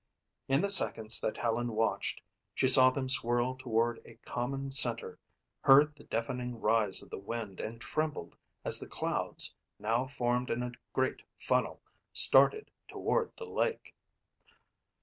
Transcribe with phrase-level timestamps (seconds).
[0.47, 2.23] In the seconds that Helen watched,
[2.55, 5.19] she saw them swirl toward a common center,
[5.59, 8.35] heard the deafening rise of the wind and trembled
[8.65, 11.83] as the clouds, now formed in a great funnel,
[12.13, 13.93] started toward the lake.